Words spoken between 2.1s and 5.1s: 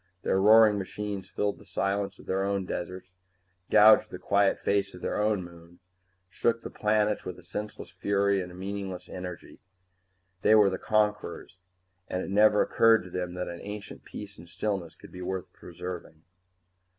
of their own deserts, gouged the quiet face of